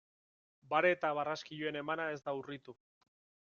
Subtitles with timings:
[0.71, 2.79] Bare eta barraskiloen emana ez da urritu.